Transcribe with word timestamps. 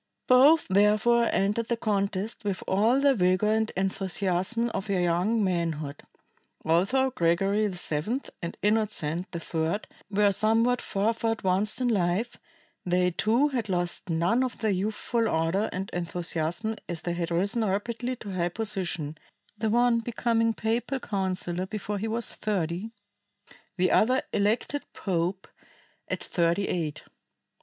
Both 0.25 0.67
therefore 0.67 1.29
entered 1.31 1.67
the 1.67 1.77
contest 1.77 2.43
with 2.43 2.63
all 2.67 2.99
the 2.99 3.13
vigor 3.13 3.51
and 3.51 3.71
enthusiasm 3.77 4.69
of 4.73 4.87
their 4.87 4.99
young 5.01 5.43
manhood. 5.43 6.01
Although 6.65 7.11
Gregory 7.11 7.67
VII 7.67 8.21
and 8.41 8.57
Innocent 8.63 9.27
III 9.35 9.77
were 10.09 10.31
somewhat 10.31 10.81
farther 10.81 11.27
advanced 11.33 11.79
in 11.81 11.87
life, 11.87 12.37
they 12.83 13.11
too 13.11 13.49
had 13.49 13.69
lost 13.69 14.09
none 14.09 14.43
of 14.43 14.57
their 14.57 14.71
youthful 14.71 15.27
ardor 15.29 15.69
and 15.71 15.91
enthusiasm 15.91 16.77
as 16.89 17.03
they 17.03 17.13
had 17.13 17.29
risen 17.29 17.63
rapidly 17.63 18.15
to 18.15 18.33
high 18.33 18.49
position, 18.49 19.19
the 19.55 19.69
one 19.69 19.99
becoming 19.99 20.55
papal 20.55 20.99
counsellor 20.99 21.67
before 21.67 21.99
he 21.99 22.07
was 22.07 22.33
thirty, 22.33 22.89
the 23.77 23.91
other 23.91 24.23
elected 24.33 24.81
pope 24.93 25.47
at 26.07 26.23
thirty 26.23 26.67
eight. 26.67 27.03